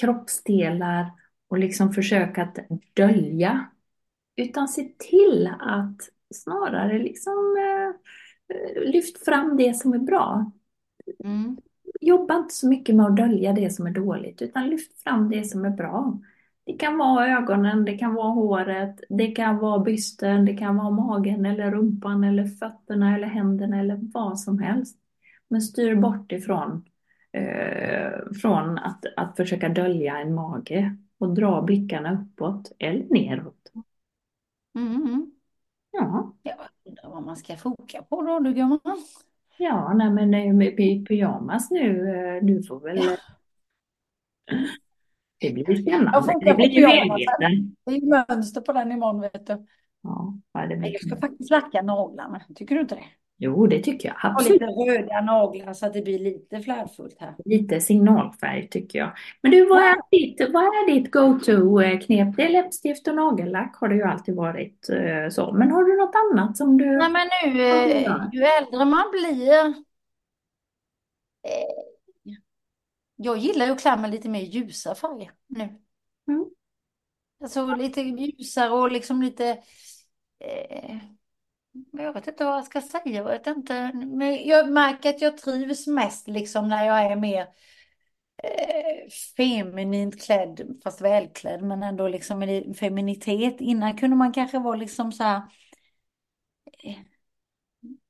[0.00, 1.10] kroppsdelar
[1.48, 2.58] och liksom försöka att
[2.94, 3.66] dölja,
[4.36, 5.96] utan se till att
[6.34, 8.10] snarare liksom eh,
[8.92, 10.50] lyft fram det som är bra.
[11.24, 11.56] Mm.
[12.00, 15.44] Jobba inte så mycket med att dölja det som är dåligt, utan lyft fram det
[15.44, 16.18] som är bra.
[16.66, 20.90] Det kan vara ögonen, det kan vara håret, det kan vara bysten, det kan vara
[20.90, 24.98] magen eller rumpan eller fötterna eller händerna eller vad som helst.
[25.48, 26.84] Men styr bort ifrån
[27.32, 33.72] eh, från att, att försöka dölja en mage och dra blickarna uppåt eller neråt.
[34.74, 35.32] Mm.
[35.92, 38.80] Ja, Jag undrar vad man ska foka på då, du gumman.
[39.58, 42.96] ja nej, men eh, med py- pyjamas nu, eh, du får väl...
[42.96, 43.16] Ja.
[45.38, 46.22] Det blir Jag spännande.
[46.22, 47.76] fokar Det på blir medveten.
[47.84, 49.66] Det är ju mönster på den imorgon vet du.
[50.02, 50.34] Ja,
[50.68, 50.92] det blir...
[50.92, 52.40] jag ska faktiskt lacka naglarna.
[52.54, 53.04] Tycker du inte det?
[53.44, 54.60] Jo, det tycker jag absolut.
[54.60, 57.34] lite röda naglar så att det blir lite flärdfullt här.
[57.44, 59.12] Lite signalfärg tycker jag.
[59.40, 62.36] Men du, vad är ditt, vad är ditt go-to-knep?
[62.36, 65.52] Det är läppstift och nagellack har det ju alltid varit eh, så.
[65.52, 66.96] Men har du något annat som du...
[66.96, 69.66] Nej men nu, eh, ju äldre man blir.
[71.48, 72.34] Eh,
[73.16, 75.62] jag gillar ju att klä mig lite mer ljusa färger nu.
[76.28, 76.44] Mm.
[77.42, 79.58] Alltså lite ljusare och liksom lite.
[81.92, 83.02] Jag vet inte vad jag ska säga.
[83.16, 83.90] Jag vet inte.
[83.94, 87.46] Men jag märker att jag trivs mest liksom när jag är mer
[88.44, 93.60] eh, feminint klädd, fast välklädd, men ändå liksom med feminitet.
[93.60, 95.42] Innan kunde man kanske vara liksom så här.
[96.84, 96.96] eh,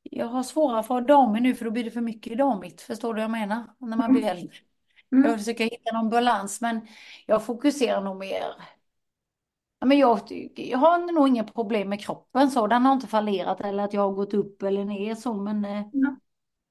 [0.02, 2.80] Jag har svårare för damig nu för då blir det för mycket damigt.
[2.80, 3.64] Förstår du vad jag menar?
[3.78, 4.56] När man blir äldre.
[5.12, 5.24] Mm.
[5.30, 6.86] Jag försöker hitta någon balans men
[7.26, 8.44] jag fokuserar nog mer.
[9.82, 10.20] Ja, men jag,
[10.56, 12.66] jag har nog inga problem med kroppen så.
[12.66, 15.82] Den har inte fallerat eller att jag har gått upp eller ner så men eh,
[15.92, 16.16] Ja.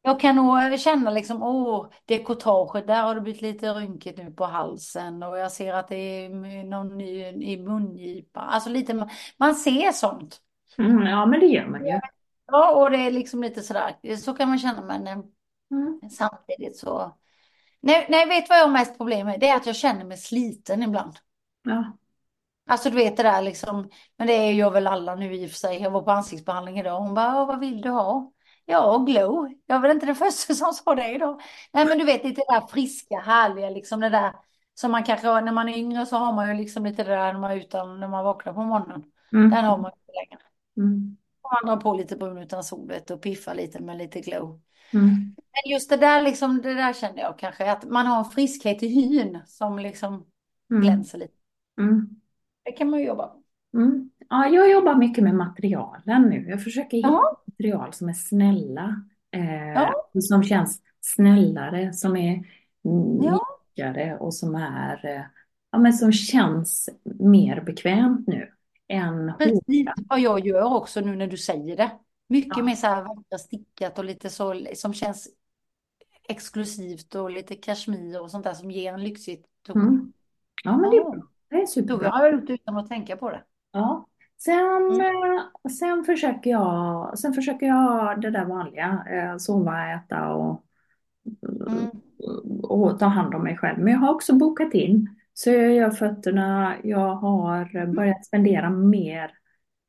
[0.02, 4.46] jag kan nog känna liksom åh dekotaget där har det blivit lite rynkigt nu på
[4.46, 6.30] halsen och jag ser att det är
[6.64, 8.50] någon ny i mungipan.
[8.50, 10.42] Alltså lite man ser sånt.
[10.78, 12.00] Mm, ja, men det gör man ju.
[12.48, 15.24] Ja och det är liksom lite sådär så kan man känna men eh,
[15.72, 16.00] Mm.
[16.10, 17.18] samtidigt så.
[17.80, 19.40] Nej, nej, vet vad jag har mest problem med?
[19.40, 21.14] Det är att jag känner mig sliten ibland.
[21.64, 21.98] Ja.
[22.72, 25.58] Alltså du vet det där liksom, men det gör väl alla nu i och för
[25.58, 25.82] sig.
[25.82, 28.32] Jag var på ansiktsbehandling idag hon bara, "Ja, vad vill du ha?
[28.66, 29.54] Ja, glow.
[29.66, 31.42] Jag var inte den första som sa det idag.
[31.74, 34.34] Nej, men du vet lite det där friska, härliga liksom det där
[34.74, 37.34] som man kanske när man är yngre så har man ju liksom lite det där
[37.34, 39.04] när man är utan, när man vaknar på morgonen.
[39.34, 39.50] Mm.
[39.50, 40.42] Den har man ju inte längre.
[40.78, 41.18] Mm.
[41.64, 44.62] Man drar på lite brun utan sol och piffar lite med lite glow.
[44.94, 45.06] Mm.
[45.36, 48.84] Men just det där liksom, det där kände jag kanske att man har en friskhet
[48.84, 50.26] i hyn som liksom
[50.72, 50.82] Mm.
[50.84, 51.34] glänser lite.
[51.80, 52.21] Mm.
[52.64, 53.42] Det kan man ju jobba på.
[53.78, 54.10] Mm.
[54.30, 56.50] Ja, jag jobbar mycket med materialen nu.
[56.50, 57.42] Jag försöker hitta Ja.
[57.48, 59.04] material som är snälla.
[59.32, 60.10] Eh, Ja.
[60.22, 62.44] som känns snällare, som är
[62.82, 63.40] Ja.
[63.76, 65.22] mjukare och som är, eh,
[65.72, 68.52] ja men som känns mer bekvämt nu
[68.88, 71.92] än Precis vad jag gör också nu när du säger det.
[72.30, 72.64] Mycket Ja.
[72.64, 75.28] mer så här vackra stickat och lite så som känns
[76.30, 79.82] exklusivt och lite kashmir och sånt där som ger en lyxig ton.
[79.82, 80.14] Mm.
[80.64, 81.10] Ja men det är Ja.
[81.12, 81.22] bra.
[81.52, 82.06] Det är superbra.
[82.06, 83.44] jag har gjort det utan att tänka på det.
[83.72, 84.08] Ja.
[84.38, 90.66] Sen, eh, sen försöker jag, sen försöker jag det där vanliga, eh, sova, äta och,
[91.68, 91.90] Mm.
[92.64, 93.80] och ta hand om mig själv.
[93.80, 99.32] Men jag har också bokat in, så jag gör fötterna, jag har börjat spendera mer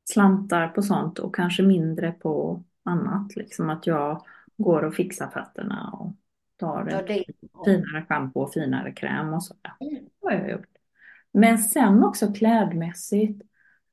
[0.09, 3.35] slantar på sånt och kanske mindre på annat.
[3.35, 4.23] Liksom att jag
[4.57, 6.13] går och fixar fötterna och
[6.57, 7.23] tar Ja, det
[7.65, 9.73] finare schampo och finare kräm och sådär.
[9.79, 9.93] Mm.
[10.21, 10.72] Det har jag gjort.
[11.33, 13.41] Men sen också klädmässigt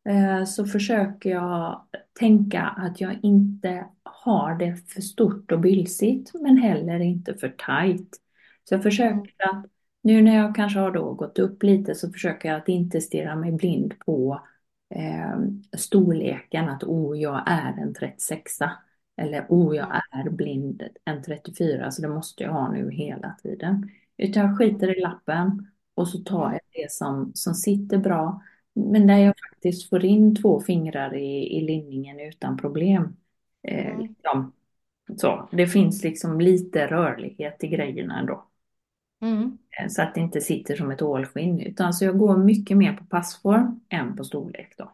[0.09, 1.85] eh, så försöker jag
[2.19, 8.17] tänka att jag inte har det för stort och bylsigt men heller inte för tajt.
[8.65, 9.67] Så jag försöker att
[10.03, 13.37] nu när jag kanske har då gått upp lite så försöker jag att inte stirra
[13.37, 14.41] mig blind på
[14.95, 15.39] eh,
[15.77, 18.59] storleken att oh jag är en 36
[19.17, 23.91] eller oh jag är blind en 34 så det måste jag ha nu hela tiden.
[24.17, 28.43] Utan jag skiter i lappen och så tar jag det som, som sitter bra.
[28.75, 33.17] Men där jag faktiskt får in två fingrar i, i linningen utan problem.
[33.69, 34.01] Eh, Mm.
[34.03, 34.53] liksom.
[35.17, 38.47] Så, det finns liksom lite rörlighet i grejerna ändå.
[39.23, 39.59] Mm.
[39.81, 41.61] Eh, Så att det inte sitter som ett ålskinn.
[41.61, 44.93] Utan så jag går mycket mer på passform än på storlek då.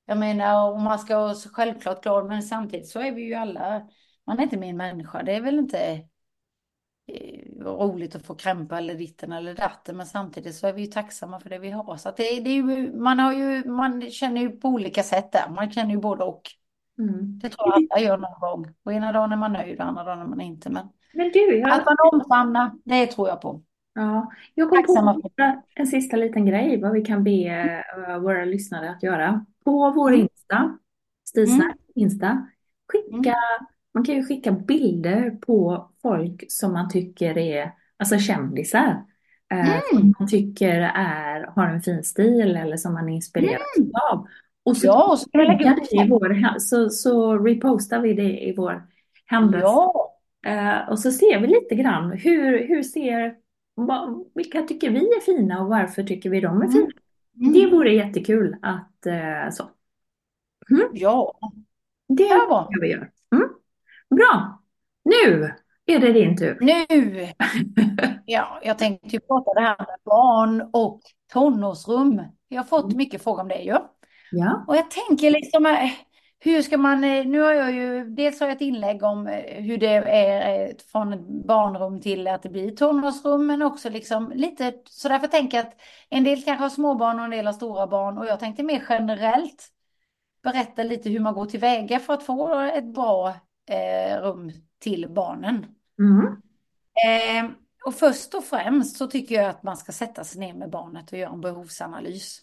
[0.07, 3.83] jag menar om man ska vara självklart glad men samtidigt så är vi ju alla,
[4.27, 6.01] man är inte min människa, det är väl inte
[7.61, 11.41] roligt att få krämpa eller ditten eller datten men samtidigt så är vi ju tacksamma
[11.41, 14.51] för det vi har så det, det är ju, man har ju, man känner ju
[14.51, 16.43] på olika sätt där, man känner ju både och.
[16.99, 17.39] Mm.
[17.39, 18.75] Det tror jag alla gör någon gång.
[18.85, 20.71] Och ena dagen är man nöjd och andra dagen är man inte.
[20.71, 23.63] Men Men du, jag, att man omfamnar, det tror jag på.
[23.95, 25.31] ja, jag kom Tacksamma på
[25.75, 29.47] en sista liten grej vad vi kan be eh, våra lyssnare att göra.
[29.65, 30.79] På vår Insta,
[31.29, 32.47] Stilsnack Insta,
[32.89, 33.35] skicka,
[33.95, 39.05] man kan ju skicka bilder på folk som man tycker är, alltså kändisar.
[39.53, 43.61] Eh, som man tycker är, har en fin stil eller som man inspireras
[44.13, 44.27] av.
[44.63, 48.87] Och så, Ja, och så det i vår, så, så repostar vi det i vår
[49.27, 49.61] hemsida.
[49.61, 50.11] Ja,
[50.47, 53.37] Eh, och så ser vi lite grann hur, hur ser,
[53.75, 56.89] vad, vilka tycker vi är fina och varför tycker vi de är fina.
[57.41, 57.53] Mm.
[57.53, 59.71] Det vore jättekul att eh, så.
[60.93, 61.39] ja.
[62.09, 62.69] Det bra.
[62.71, 63.07] ska vi göra.
[63.35, 63.49] Mm.
[64.11, 64.63] Bra,
[65.05, 65.55] nu
[65.87, 66.59] är det din tur.
[66.61, 67.29] Nu,
[68.27, 71.01] ja, jag tänkte ju prata det här med barn och
[71.33, 72.23] tonårsrum.
[72.49, 73.77] Jag har fått mycket frågor om det ju.
[74.31, 74.65] Ja.
[74.69, 75.91] Och jag tänker liksom, eh,
[76.39, 79.63] hur ska man, eh, nu har jag ju, dels har jag ett inlägg om eh,
[79.63, 85.09] hur det är från barnrum till att det blir tonårsrum, men också liksom lite, så
[85.09, 88.19] därför tänker jag att en del kanske har småbarn och en del har stora barn,
[88.19, 89.69] och jag tänkte mer generellt
[90.43, 93.35] berätta lite hur man går tillväga för att få ett bra
[93.71, 95.67] eh, rum till barnen.
[95.99, 96.27] Mm.
[97.07, 97.51] Eh,
[97.87, 101.13] och först och främst så tycker jag att man ska sätta sig ner med barnet
[101.13, 102.41] och göra en behovsanalys.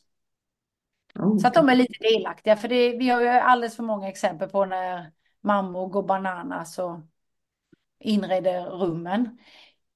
[1.16, 1.38] Oh.
[1.38, 2.56] Så att de är lite delaktiga.
[2.56, 5.12] För det, vi har ju alldeles för många exempel på när
[5.42, 7.00] mammor går bananas och
[8.00, 9.38] inreder rummen.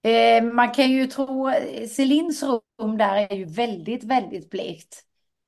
[0.04, 1.52] Eh, man kan ju tro,
[1.96, 5.06] Celins rum där är ju väldigt, väldigt blekt.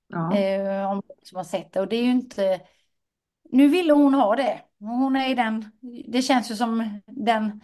[0.07, 0.37] Ja.
[0.37, 1.79] Eh, om som har sett det.
[1.79, 2.61] Och det är ju inte...
[3.53, 4.61] Nu ville hon ha det.
[4.79, 5.71] Hon är i den...
[6.07, 7.61] Det känns ju som den...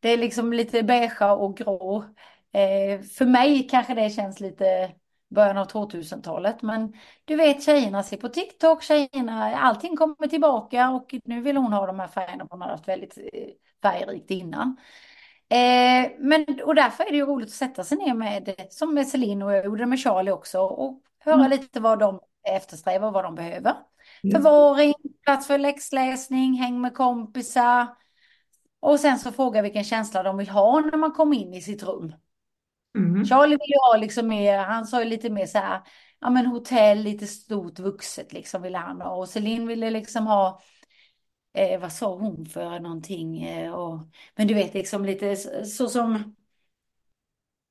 [0.00, 2.04] Det är liksom lite beige och grå.
[2.52, 4.92] Eh, för mig kanske det känns lite
[5.34, 6.62] början av 2000-talet.
[6.62, 6.92] Men
[7.24, 11.86] du vet tjejerna ser på TikTok, tjejerna, allting kommer tillbaka och nu vill hon ha
[11.86, 12.46] de här färgerna.
[12.50, 13.48] Hon har haft väldigt eh,
[13.82, 14.76] färgrikt innan.
[15.48, 19.08] Eh, men, och därför är det ju roligt att sätta sig ner med, som med
[19.08, 21.50] Celine och jag gjorde med Charlie också, och höra Mm.
[21.50, 23.74] lite vad de eftersträvar och vad de behöver.
[24.22, 24.36] Just.
[24.36, 27.86] Förvaring, plats för läxläsning, häng med kompisar.
[28.80, 31.82] Och sen så fråga vilken känsla de vill ha när man kommer in i sitt
[31.82, 32.12] rum.
[32.98, 33.24] Mm.
[33.24, 35.80] Charlie vill ha liksom mer, han sa ju lite mer så här,
[36.20, 39.16] ja men hotell, lite stort vuxet liksom ville han ha.
[39.16, 40.60] Och Celine ville liksom ha
[41.54, 43.42] eh, vad sa hon för någonting?
[43.42, 44.00] Eh, och,
[44.36, 46.36] men du vet liksom lite så, så som,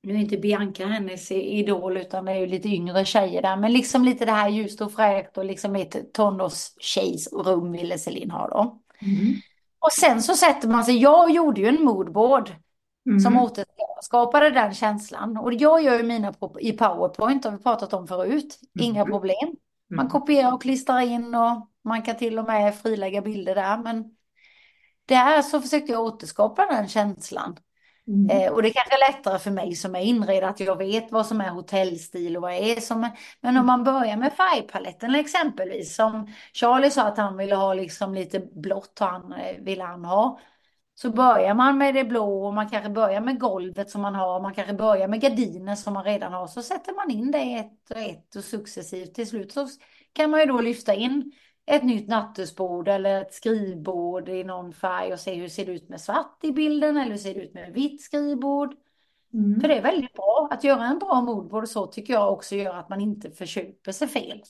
[0.02, 3.72] nu är inte Bianca hennes idol utan det är ju lite yngre tjejer där, men
[3.72, 8.48] liksom lite det här ljust och fräscht och liksom ett tonårstjejs rum ville Celine ha
[8.48, 8.80] då.
[9.02, 9.34] Mm.
[9.78, 12.50] Och sen så sätter man sig, jag gjorde ju en moodboard
[13.06, 13.20] Mm.
[13.20, 15.36] som återskapade den känslan.
[15.36, 18.58] Och jag gör ju mina i PowerPoint, har vi pratat om förut.
[18.80, 19.12] Inga Mm.
[19.12, 19.56] problem.
[19.90, 20.10] Man Mm.
[20.10, 23.78] kopierar och klistrar in och man kan till och med frilägga bilder där.
[23.78, 24.16] Men
[25.06, 27.56] där så försökte jag återskapa den känslan.
[28.10, 28.30] Mm.
[28.30, 31.26] Eh, och det kanske är lättare för mig som är inredd att jag vet vad
[31.26, 33.10] som är hotellstil och vad är som är.
[33.40, 38.14] Men om man börjar med färgpaletten exempelvis som Charlie sa att han ville ha liksom
[38.14, 40.40] lite blått han, eh, ville han ha.
[40.94, 44.40] Så börjar man med det blå och man kanske börjar med golvet som man har.
[44.40, 46.46] Man kanske börjar med gardiner som man redan har.
[46.46, 49.14] Så sätter man in det ett och ett och successivt.
[49.14, 49.68] Till slut så
[50.12, 51.32] kan man ju då lyfta in
[51.70, 55.88] ett nytt nattduksbord eller ett skrivbord i någon färg och se hur ser det ut
[55.88, 58.74] med svart i bilden eller hur ser det ut med vitt skrivbord.
[59.34, 59.60] Mm.
[59.60, 60.48] För det är väldigt bra.
[60.50, 64.08] Att göra en bra moodboard så tycker jag också gör att man inte förköper sig
[64.08, 64.42] fel.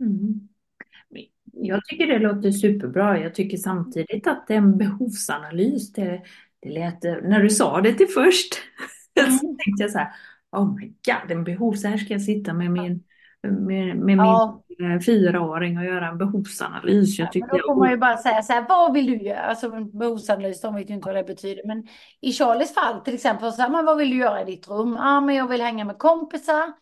[0.00, 0.48] Mm.
[1.52, 3.18] Jag tycker det låter superbra.
[3.18, 5.92] Jag tycker samtidigt att det en behovsanalys.
[5.92, 6.22] Det,
[6.60, 8.54] det lät, när du sa det till först
[9.20, 9.38] Mm.
[9.38, 10.12] så tänkte jag så här,
[10.52, 13.04] oh my god, en behov, så här ska jag sitta med min,
[13.50, 14.62] med, med Ja.
[14.78, 17.18] min eh, fyraåring och göra en behovsanalys.
[17.18, 19.40] Jag tycker då får man ju bara säga så här, vad vill du göra?
[19.40, 21.62] Alltså en behovsanalys, de vet ju inte vad det betyder.
[21.66, 21.86] Men
[22.20, 24.96] i Charlies fall till exempel, så här, men vad vill du göra i ditt rum?
[24.98, 26.72] Ja, men jag vill hänga med kompisar.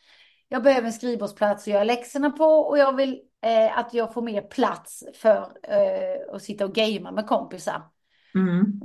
[0.49, 4.23] Jag behöver en skrivbordsplats att göra läxorna på och jag vill eh, att jag får
[4.23, 7.83] mer plats för eh, att sitta och gamea med kompisar.
[8.35, 8.81] Mm.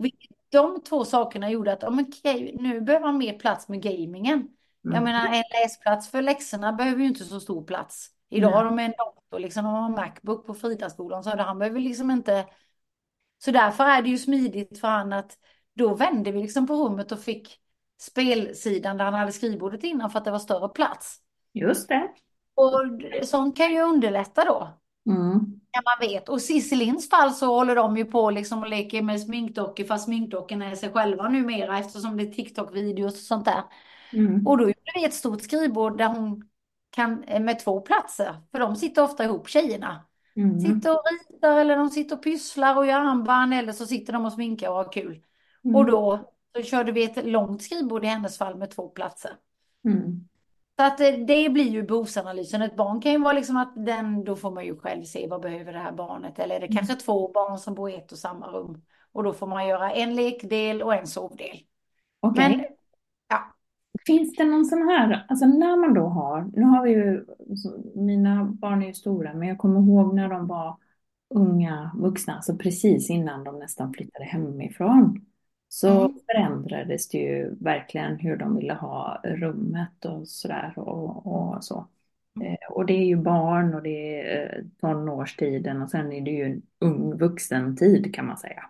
[0.52, 4.48] De två sakerna gjorde att, ja, men okej, nu behöver man mer plats med gamingen.
[4.82, 5.04] Jag Mm.
[5.04, 8.10] menar, en läsplats för läxorna behöver ju inte så stor plats.
[8.30, 11.80] Idag har de en dator, liksom, de har en Macbook på Fridaskolan, så han behöver
[11.80, 12.46] liksom inte...
[13.38, 15.38] Så därför är det ju smidigt för han att
[15.74, 17.60] då vände vi liksom på rummet och fick
[18.02, 21.18] spelsidan där han hade skrivbordet innan för att det var större plats.
[21.54, 22.10] Just det.
[22.56, 22.82] Och
[23.24, 24.80] sånt kan ju underlätta då.
[25.10, 25.60] Mm.
[25.72, 26.30] Ja, man vet.
[26.30, 30.06] Och i Cisselins fall så håller de ju på liksom och leker med sminkdockor fast
[30.06, 33.64] sminkdockorna är sig själva numera eftersom det är TikTok-videos och sånt där.
[34.14, 34.48] Mm.
[34.48, 36.50] Och då gjorde vi ett stort skrivbord där hon
[36.90, 38.36] kan eh, med två platser.
[38.52, 40.06] För de sitter ofta ihop tjejerna.
[40.36, 40.60] Mm.
[40.60, 44.26] Sitter och ritar eller de sitter och pysslar och gör armband eller så sitter de
[44.26, 45.22] och sminkar och har kul.
[45.64, 45.76] Mm.
[45.76, 49.32] Och då så körde vi ett långt skrivbord i hennes fall med två platser.
[49.86, 50.28] Mm.
[50.78, 52.62] Så att eh, det blir ju behovsanalysen.
[52.62, 55.42] Ett barn kan ju vara liksom att den, då får man ju själv se vad
[55.42, 56.40] behöver det här barnet.
[56.40, 58.82] Eller är det kanske två barn som bor i ett och samma rum.
[59.12, 61.60] Och då får man göra en lekdel och en sovdel.
[62.20, 62.50] Okej.
[62.50, 62.66] Men
[64.10, 67.26] Finns det någon sån här, alltså när man då har, nu har vi ju,
[67.58, 70.78] så- mina barn är ju stora, men jag kommer ihåg när de var
[71.30, 75.26] unga vuxna, alltså precis innan de nästan flyttade hemifrån,
[75.70, 76.20] så Mm.
[76.26, 81.88] förändrades det ju verkligen hur de ville ha rummet och sådär och, och så.
[82.42, 86.32] Eh, Och det är ju barn och det är eh, tonårstiden och sen är det
[86.32, 88.70] ju ung vuxentid kan man säga.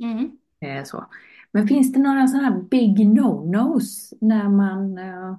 [0.00, 0.38] mm.
[0.60, 1.06] Eh, så.
[1.52, 5.34] Men finns det några sådana här big no-nos när man eh,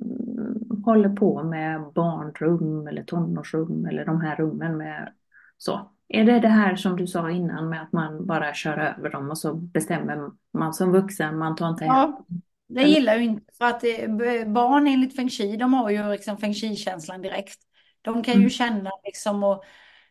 [0.00, 5.12] mm, håller på med barnrum eller tonårsrum eller de här rummen med
[5.58, 5.90] så?
[6.08, 9.30] Är det det här som du sa innan med att man bara kör över dem
[9.30, 12.26] och så bestämmer man som vuxen, man tar inte Ja.
[12.68, 16.38] Det gillar jag inte för att eh, barn enligt feng shui, de har ju liksom
[16.38, 17.58] feng shui-känslan direkt.
[18.02, 18.50] De kan ju Mm.
[18.50, 19.64] känna liksom och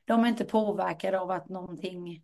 [0.05, 2.23] de är inte påverkade av att någonting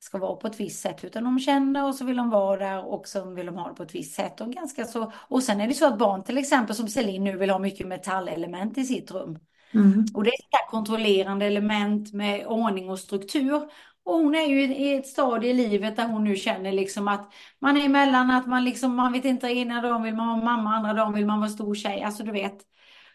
[0.00, 2.84] ska vara på ett visst sätt utan de känner och så vill de vara där
[2.84, 4.40] och så vill de ha det på ett visst sätt.
[4.40, 7.36] Och, ganska så, och sen är det så att barn till exempel som Celine nu
[7.36, 9.38] vill ha mycket metallelement i sitt rum.
[9.74, 10.06] Mm.
[10.14, 13.68] Och det är ett kontrollerande element med ordning och struktur.
[14.02, 17.32] Och hon är ju i ett stadie i livet där hon nu känner liksom att
[17.58, 20.74] man är emellan att man liksom, man vet inte, ena dagen vill man vara mamma,
[20.74, 22.58] andra dagen vill man vara stor tjej, alltså du vet.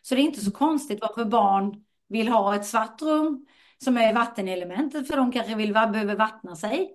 [0.02, 3.46] Så det är inte så konstigt varför barn vill ha ett svart rum
[3.84, 6.92] som är vattenelementet, för de kanske vill, behöver vattna sig.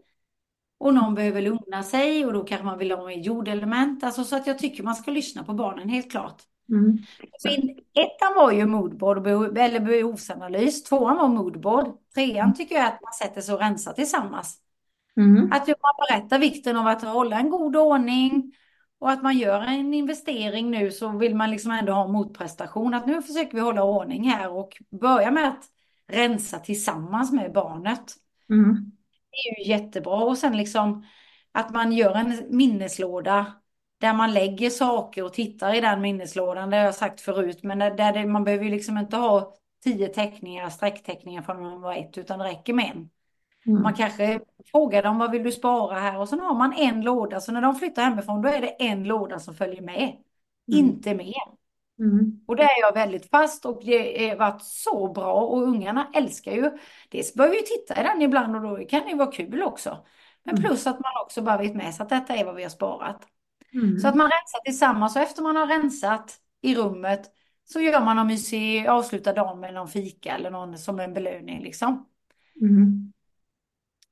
[0.79, 4.05] Och någon behöver lugna sig och då kanske man vill ha ett jordelement.
[4.05, 6.43] Alltså så att jag tycker man ska lyssna på barnen, helt klart.
[6.71, 6.99] Mm.
[7.45, 9.27] Min, ettan var ju moodboard,
[9.59, 10.83] eller behovsanalys.
[10.83, 11.87] Tvåan var moodboard.
[12.15, 14.59] Trean tycker jag att man sätter sig och rensar tillsammans.
[15.17, 15.53] Mm.
[15.53, 18.53] Att man berättar vikten av att hålla en god ordning
[18.99, 22.95] och att man gör en investering nu så vill man liksom ändå ha motprestation.
[22.95, 25.65] Att nu försöker vi hålla ordning här och börja med att
[26.11, 28.15] rensa tillsammans med barnet.
[28.51, 28.93] Mm.
[29.31, 30.25] Det är ju jättebra.
[30.25, 31.05] Och sen liksom
[31.53, 33.47] att man gör en minneslåda
[34.01, 36.71] där man lägger saker och tittar i den minneslådan.
[36.71, 39.55] Det har jag sagt förut, men där där det, man behöver ju liksom inte ha
[39.85, 43.11] tio teckningar, sträckteckningar från man var ett, utan det räcker med en.
[43.67, 43.83] Mm.
[43.83, 44.41] Man kanske
[44.73, 47.41] frågar dem vad vill du spara här och sen har man en låda.
[47.41, 50.17] Så när de flyttar hemifrån då är det en låda som följer med.
[50.73, 51.60] Inte mer.
[52.01, 52.41] Mm.
[52.47, 56.53] Och det är jag väldigt fast och det har varit så bra och ungarna älskar
[56.53, 56.71] ju.
[57.09, 60.07] Dels bör vi titta i den ibland och då kan det vara kul också.
[60.43, 60.65] Men Mm.
[60.65, 63.27] plus att man också bara vet med sig att detta är vad vi har sparat.
[63.75, 63.99] Mm.
[63.99, 67.31] Så att man rensar tillsammans och efter man har rensat i rummet
[67.65, 71.63] så gör man någon mysig, avslutar dagen med någon fika eller någon som en belöning
[71.63, 72.07] liksom.
[72.61, 73.13] Mm.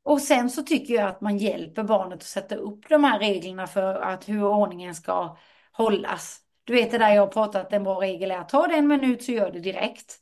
[0.03, 3.67] Och sen så tycker jag att man hjälper barnet att sätta upp de här reglerna
[3.67, 5.37] för att hur ordningen ska
[5.73, 6.41] hållas.
[6.69, 8.89] Du vet det där jag har pratat, en bra regel är att ta det en
[8.89, 10.17] minut så gör det direkt.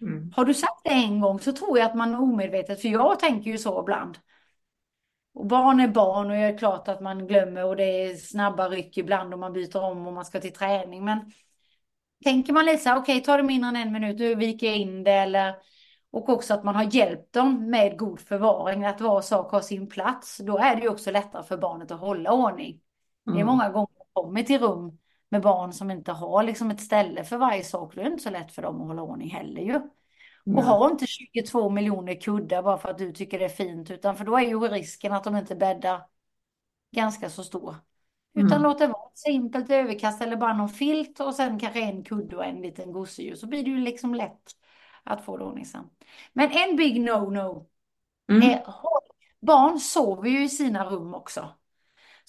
[0.00, 0.32] Mm.
[0.36, 3.50] Har du sagt det en gång så tror jag att man omedvetet, för jag tänker
[3.50, 4.18] ju så ibland.
[5.34, 8.68] Och barn är barn och det är klart att man glömmer och det är snabba
[8.68, 11.04] ryck ibland och man byter om och man ska till träning.
[11.04, 11.32] Men
[12.24, 14.76] tänker man lite så här, okej, tar det mindre än en minut, nu viker jag
[14.76, 15.54] in det eller
[16.10, 19.88] och också att man har hjälpt dem med god förvaring, att var sak har sin
[19.88, 20.38] plats.
[20.38, 22.80] Då är det ju också lättare för barnet att hålla ordning.
[23.24, 23.46] Det är Mm.
[23.46, 24.98] många gånger jag kommer till rum
[25.28, 27.94] med barn som inte har liksom ett ställe för varje sak.
[27.94, 29.80] Då är det inte så lätt för dem att hålla ordning heller ju.
[30.44, 34.16] Och ha inte 22 miljoner kuddar bara för att du tycker det är fint, utan
[34.16, 36.02] för då är ju risken att de inte bäddar
[36.96, 37.76] ganska så stor.
[38.34, 38.62] Utan Mm.
[38.62, 42.36] låt det vara ett simpelt överkast eller bara någon filt och sen kanske en kudde
[42.36, 44.52] och en liten gosedjur så blir det ju liksom lätt
[45.04, 45.92] att få det ordningsamt.
[46.32, 47.66] Men en big no-no
[48.30, 48.58] Mm.
[49.40, 51.48] barn sover ju i sina rum också.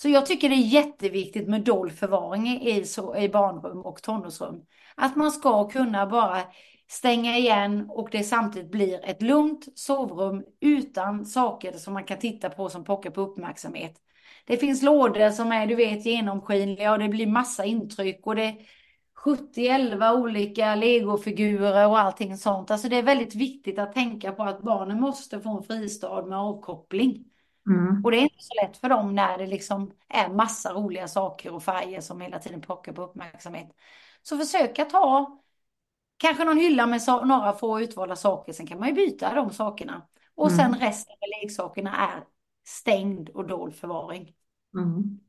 [0.01, 4.61] Så jag tycker det är jätteviktigt med dold förvaring i, så, i barnrum och tonårsrum.
[4.95, 6.41] Att man ska kunna bara
[6.89, 12.49] stänga igen och det samtidigt blir ett lugnt sovrum utan saker som man kan titta
[12.49, 13.93] på som pockar på uppmärksamhet.
[14.45, 18.43] Det finns lådor som är, du vet, genomskinliga och det blir massa intryck och det
[18.43, 18.55] är
[19.25, 22.71] 70-11 olika legofigurer och allting sånt.
[22.71, 26.37] Alltså det är väldigt viktigt att tänka på att barnen måste få en fristad med
[26.37, 27.25] avkoppling.
[27.67, 28.01] Mm.
[28.05, 31.53] Och det är inte så lätt för dem när det liksom är massa roliga saker
[31.53, 33.67] och färger som hela tiden pockar på uppmärksamhet.
[34.21, 35.41] Så försök att ha
[36.17, 38.53] kanske någon hylla med så, några få utvalda saker.
[38.53, 40.07] Sen kan man ju byta de sakerna.
[40.35, 40.79] Och sen Mm.
[40.79, 42.23] resten av leksakerna är
[42.67, 44.35] stängd och dold förvaring.
[44.77, 45.19] Mm.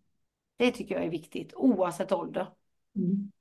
[0.56, 2.46] Det tycker jag är viktigt oavsett ålder.
[2.96, 3.32] Mm.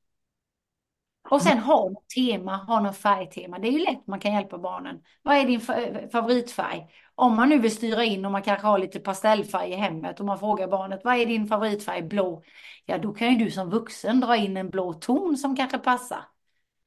[1.30, 3.60] Och sen ha något tema, ha något färgtema.
[3.60, 5.04] Det är ju lätt man kan hjälpa barnen.
[5.22, 6.88] Vad är din fa- favoritfärg?
[7.20, 10.26] Om man nu vill styra in och man kanske har lite pastellfärg i hemmet och
[10.26, 12.02] man frågar barnet vad är din favoritfärg?
[12.02, 12.44] Blå.
[12.86, 16.20] Ja, då kan ju du som vuxen dra in en blå ton som kanske passar.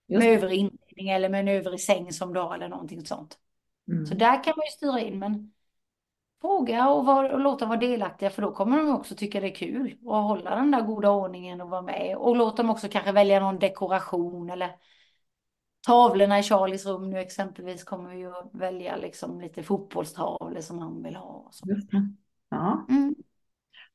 [0.08, 3.38] Just Med övrig inredning eller med en övrig säng som du har eller någonting sånt.
[3.88, 4.06] Mm.
[4.06, 5.52] Så där kan man ju styra in, men
[6.40, 9.46] fråga och, var, och låta dem vara delaktiga för då kommer de också tycka det
[9.46, 12.16] är kul att hålla den där goda ordningen och vara med.
[12.16, 14.70] Och låt dem också kanske välja någon dekoration eller
[15.86, 20.78] tavlorna i Charlies rum nu exempelvis kommer vi ju att välja liksom lite fotbollstavlor som
[20.78, 21.50] han vill ha.
[22.48, 22.86] Ja.
[22.88, 23.14] Mm.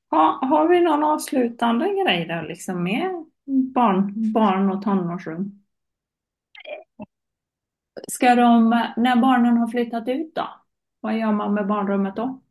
[0.10, 3.26] Ha, har vi någon avslutande grej där liksom med
[3.74, 5.66] barn, barn och tonårsrum?
[8.08, 10.48] Ska de, när barnen har flyttat ut då?
[11.00, 12.42] Vad gör man med barnrummet då?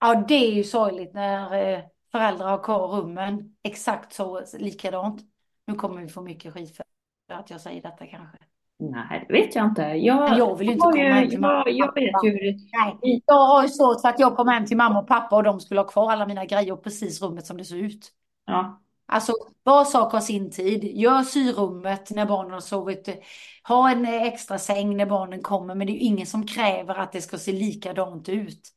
[0.00, 5.22] Ja, det är ju sorgligt när eh, föräldrar har kvar rummen exakt så likadant.
[5.66, 6.84] Nu kommer vi få mycket skit för
[7.34, 8.38] att jag säger detta kanske.
[8.78, 9.82] Nej, det vet jag inte.
[9.82, 12.26] Jag, jag vill ju inte komma ju- hem till mamma jag, och jag pappa.
[12.26, 12.58] ju hur det...
[13.02, 15.42] Nej, jag har ju svårt för att jag kom hem till mamma och pappa och
[15.42, 18.10] de skulle ha kvar alla mina grejer och precis rummet som det ser ut.
[18.46, 18.80] Ja.
[19.06, 20.84] Alltså, var sak har sin tid.
[20.84, 23.08] Gör syrummet när barnen har sovit.
[23.68, 25.74] Ha en extra säng när barnen kommer.
[25.74, 28.68] Men det är ju ingen som kräver att det ska se likadant ut.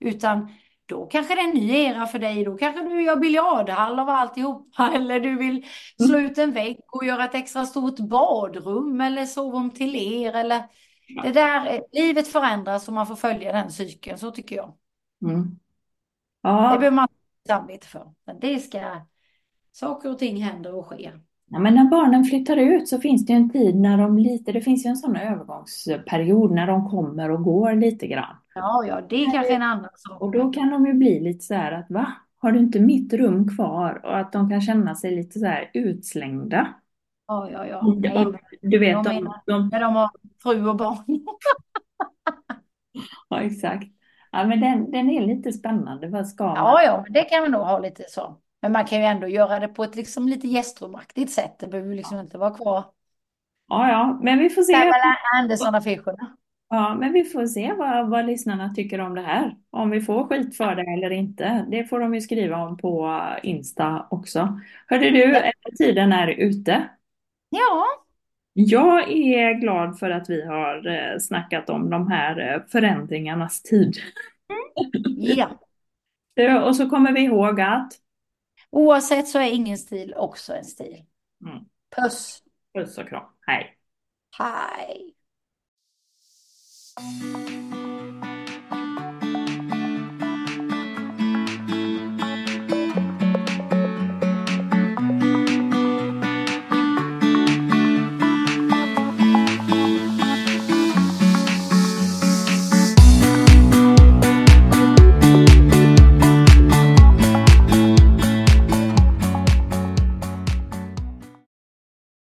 [0.00, 0.48] Utan
[0.86, 2.44] då kanske det är en ny era för dig.
[2.44, 4.92] Då kanske du gör biljardhall av alltihopa.
[4.94, 5.66] Eller du vill
[5.98, 9.00] slå ut en vägg och göra ett extra stort badrum.
[9.00, 10.32] Eller sovrum till er.
[10.32, 10.64] Eller
[11.22, 14.18] det där, livet förändras och man får följa den cykeln.
[14.18, 14.74] Så tycker jag.
[15.22, 15.42] Mm.
[15.42, 15.58] Det
[16.42, 17.08] Ja, behöver man
[17.46, 18.14] samvete för.
[18.26, 19.06] Men det ska,
[19.72, 21.20] saker och ting händer och sker.
[21.46, 24.52] Ja, men när barnen flyttar ut så finns det ju en tid när de lite,
[24.52, 28.36] det finns ju en sån övergångsperiod när de kommer och går lite grann.
[28.54, 30.20] Ja, ja, det är kanske en annan sak.
[30.22, 32.12] Och då kan de ju bli lite så här att va?
[32.40, 34.00] Har du inte mitt rum kvar?
[34.04, 36.74] Och att de kan känna sig lite så här utslängda.
[37.26, 37.78] Ja, ja, ja.
[37.80, 37.94] Och-
[38.62, 40.10] Du vet, de, menar- de, när de har
[40.42, 41.04] fru och barn.
[43.28, 43.84] ja exakt.
[44.32, 46.08] Ja men den, den är lite spännande.
[46.08, 46.56] Vad ska man?
[46.56, 48.40] Ja, ja, men det kan man nog ha lite så.
[48.62, 51.58] Men man kan ju ändå göra det på ett liksom lite gästrummaktigt sätt.
[51.58, 52.84] Det behöver liksom inte vara kvar.
[53.68, 54.72] Ja, ja, men vi får se.
[54.72, 56.36] Pamela Andersson-affischerna.
[56.68, 59.56] Ja, men vi får se vad, vad lyssnarna tycker om det här.
[59.70, 61.66] Om vi får skit för det eller inte.
[61.70, 64.60] Det får de ju skriva om på Insta också.
[64.86, 66.88] Hörde du, eh, tiden är ute.
[67.48, 67.84] Ja,
[68.52, 73.96] Jag är glad för att vi har eh, snackat om de här eh, förändringarnas tid.
[75.16, 75.50] Ja.
[76.34, 77.92] Ja, Och så kommer vi ihåg att
[78.70, 81.04] Oavsett så är ingen stil också en stil.
[81.46, 81.64] Mm.
[81.96, 82.42] Puss.
[82.74, 83.24] puss och kram.
[83.46, 83.76] Hej.
[84.38, 85.14] Hej.
[87.00, 87.83] Música